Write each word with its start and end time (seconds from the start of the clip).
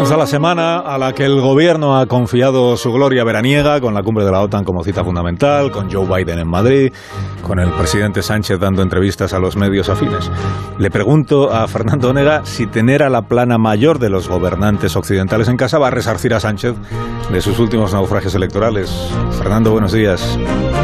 Comienza 0.00 0.16
la 0.16 0.26
semana 0.26 0.78
a 0.78 0.96
la 0.96 1.12
que 1.12 1.26
el 1.26 1.42
gobierno 1.42 1.98
ha 1.98 2.06
confiado 2.06 2.78
su 2.78 2.90
gloria 2.90 3.22
veraniega 3.22 3.82
con 3.82 3.92
la 3.92 4.02
cumbre 4.02 4.24
de 4.24 4.30
la 4.30 4.40
OTAN 4.40 4.64
como 4.64 4.82
cita 4.82 5.04
fundamental, 5.04 5.70
con 5.70 5.92
Joe 5.92 6.06
Biden 6.06 6.38
en 6.38 6.48
Madrid, 6.48 6.90
con 7.42 7.58
el 7.58 7.70
presidente 7.72 8.22
Sánchez 8.22 8.58
dando 8.58 8.80
entrevistas 8.80 9.34
a 9.34 9.38
los 9.38 9.56
medios 9.56 9.90
afines. 9.90 10.30
Le 10.78 10.90
pregunto 10.90 11.52
a 11.52 11.68
Fernando 11.68 12.08
Onega 12.08 12.46
si 12.46 12.66
tener 12.66 13.02
a 13.02 13.10
la 13.10 13.20
plana 13.20 13.58
mayor 13.58 13.98
de 13.98 14.08
los 14.08 14.26
gobernantes 14.26 14.96
occidentales 14.96 15.48
en 15.48 15.58
casa 15.58 15.78
va 15.78 15.88
a 15.88 15.90
resarcir 15.90 16.32
a 16.32 16.40
Sánchez 16.40 16.76
de 17.30 17.40
sus 17.42 17.58
últimos 17.58 17.92
naufragios 17.92 18.34
electorales. 18.34 18.90
Fernando, 19.36 19.70
buenos 19.70 19.92
días. 19.92 20.38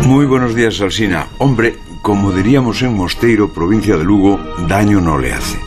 Muy 0.05 0.27
buenos 0.27 0.55
días, 0.55 0.79
Alsina. 0.83 1.27
Hombre, 1.39 1.79
como 2.03 2.33
diríamos 2.33 2.83
en 2.83 2.95
Mosteiro, 2.95 3.51
provincia 3.51 3.97
de 3.97 4.05
Lugo, 4.05 4.39
daño 4.69 5.01
no 5.01 5.17
le 5.17 5.33
hace. 5.33 5.66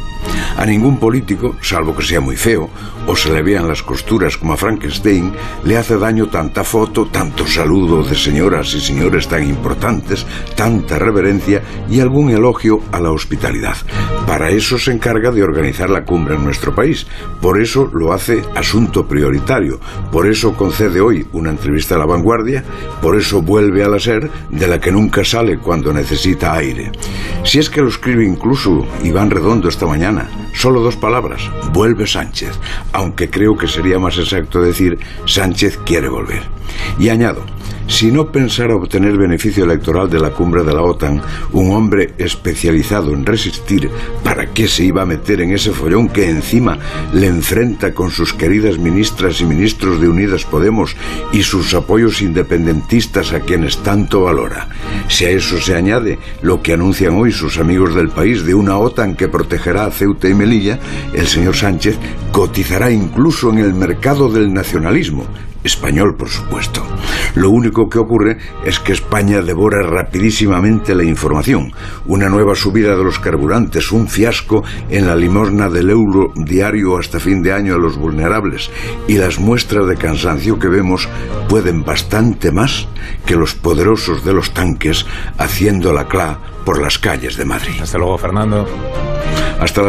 A 0.57 0.65
ningún 0.65 0.99
político, 0.99 1.55
salvo 1.61 1.95
que 1.95 2.03
sea 2.03 2.19
muy 2.19 2.35
feo, 2.35 2.69
o 3.07 3.15
se 3.15 3.31
le 3.31 3.41
vean 3.41 3.67
las 3.67 3.81
costuras 3.81 4.37
como 4.37 4.53
a 4.53 4.57
Frankenstein, 4.57 5.33
le 5.63 5.77
hace 5.77 5.97
daño 5.97 6.27
tanta 6.27 6.63
foto, 6.63 7.05
tanto 7.05 7.47
saludo 7.47 8.03
de 8.03 8.15
señoras 8.15 8.73
y 8.73 8.81
señores 8.81 9.27
tan 9.27 9.47
importantes, 9.47 10.25
tanta 10.55 10.99
reverencia 10.99 11.61
y 11.89 11.99
algún 11.99 12.29
elogio 12.29 12.81
a 12.91 12.99
la 12.99 13.11
hospitalidad. 13.11 13.77
Para 14.27 14.51
eso 14.51 14.77
se 14.77 14.91
encarga 14.91 15.31
de 15.31 15.41
organizar 15.41 15.89
la 15.89 16.05
cumbre 16.05 16.35
en 16.35 16.43
nuestro 16.43 16.75
país. 16.75 17.07
Por 17.41 17.59
eso 17.59 17.89
lo 17.91 18.13
hace 18.13 18.43
asunto 18.55 19.07
prioritario. 19.07 19.79
Por 20.11 20.29
eso 20.29 20.53
concede 20.53 21.01
hoy 21.01 21.25
una 21.33 21.49
entrevista 21.49 21.95
a 21.95 21.97
la 21.97 22.05
vanguardia. 22.05 22.63
Por 23.01 23.17
eso 23.17 23.41
vuelve 23.41 23.83
a 23.83 23.87
la 23.87 23.99
SER, 23.99 24.29
de 24.51 24.67
la 24.67 24.79
que 24.79 24.91
nunca 24.91 25.23
sale 25.23 25.57
cuando 25.57 25.91
necesita 25.93 26.53
aire. 26.53 26.91
Si 27.43 27.57
es 27.57 27.69
que 27.69 27.81
lo 27.81 27.87
escribe 27.87 28.23
incluso 28.23 28.85
Iván 29.03 29.31
Redondo 29.31 29.67
esta 29.67 29.87
mañana. 29.87 30.18
Solo 30.53 30.81
dos 30.81 30.95
palabras. 30.95 31.41
Vuelve 31.71 32.07
Sánchez. 32.07 32.59
Aunque 32.91 33.29
creo 33.29 33.57
que 33.57 33.67
sería 33.67 33.99
más 33.99 34.17
exacto 34.17 34.61
decir 34.61 34.99
Sánchez 35.25 35.77
quiere 35.85 36.09
volver. 36.09 36.43
Y 36.97 37.09
añado, 37.09 37.45
si 37.87 38.11
no 38.11 38.31
pensara 38.31 38.75
obtener 38.75 39.17
beneficio 39.17 39.63
electoral 39.63 40.09
de 40.09 40.19
la 40.19 40.29
cumbre 40.29 40.63
de 40.63 40.73
la 40.73 40.83
OTAN, 40.83 41.21
un 41.53 41.71
hombre 41.71 42.13
especializado 42.17 43.13
en 43.13 43.25
resistir, 43.25 43.89
¿para 44.23 44.53
qué 44.53 44.67
se 44.67 44.85
iba 44.85 45.01
a 45.01 45.05
meter 45.05 45.41
en 45.41 45.51
ese 45.51 45.71
follón 45.71 46.07
que 46.07 46.29
encima 46.29 46.77
le 47.13 47.27
enfrenta 47.27 47.93
con 47.93 48.11
sus 48.11 48.33
queridas 48.33 48.77
ministras 48.77 49.41
y 49.41 49.45
ministros 49.45 49.99
de 49.99 50.07
Unidas 50.07 50.45
Podemos 50.45 50.95
y 51.33 51.43
sus 51.43 51.73
apoyos 51.73 52.21
independentistas 52.21 53.33
a 53.33 53.41
quienes 53.41 53.77
tanto 53.79 54.21
valora? 54.21 54.69
Si 55.07 55.25
a 55.25 55.31
eso 55.31 55.59
se 55.59 55.75
añade 55.75 56.19
lo 56.41 56.61
que 56.61 56.73
anuncian 56.73 57.15
hoy 57.15 57.31
sus 57.31 57.57
amigos 57.57 57.95
del 57.95 58.09
país 58.09 58.45
de 58.45 58.53
una 58.53 58.77
OTAN 58.77 59.15
que 59.15 59.27
protegerá 59.27 59.85
a 59.85 59.91
Ceuta 59.91 60.29
y 60.29 60.33
Melilla, 60.33 60.79
el 61.13 61.27
señor 61.27 61.55
Sánchez 61.55 61.97
cotizará 62.31 62.91
incluso 62.91 63.49
en 63.49 63.57
el 63.59 63.73
mercado 63.73 64.29
del 64.29 64.53
nacionalismo, 64.53 65.25
español 65.63 66.15
por 66.15 66.29
supuesto. 66.29 66.85
Lo 67.35 67.49
único 67.49 67.89
que 67.89 67.99
ocurre 67.99 68.37
es 68.65 68.79
que 68.79 68.93
España 68.93 69.41
devora 69.41 69.83
rapidísimamente 69.83 70.95
la 70.95 71.03
información. 71.03 71.73
Una 72.05 72.29
nueva 72.29 72.55
subida 72.55 72.95
de 72.95 73.03
los 73.03 73.19
carburantes, 73.19 73.91
un 73.91 74.07
fiasco 74.07 74.63
en 74.89 75.07
la 75.07 75.15
limosna 75.15 75.69
del 75.69 75.89
euro 75.89 76.31
diario 76.35 76.97
hasta 76.97 77.19
fin 77.19 77.41
de 77.43 77.53
año 77.53 77.75
a 77.75 77.79
los 77.79 77.97
vulnerables 77.97 78.71
y 79.07 79.17
las 79.17 79.39
muestras 79.39 79.87
de 79.87 79.95
cansancio 79.95 80.59
que 80.59 80.67
vemos 80.67 81.07
pueden 81.47 81.83
bastante 81.83 82.51
más 82.51 82.87
que 83.25 83.35
los 83.35 83.55
poderosos 83.55 84.23
de 84.23 84.33
los 84.33 84.53
tanques 84.53 85.05
haciendo 85.37 85.93
la 85.93 86.07
cla 86.07 86.39
por 86.65 86.81
las 86.81 86.99
calles 86.99 87.37
de 87.37 87.45
Madrid. 87.45 87.73
Hasta 87.81 87.97
luego, 87.97 88.17
Fernando. 88.17 88.67
Hasta 89.59 89.81
las 89.81 89.87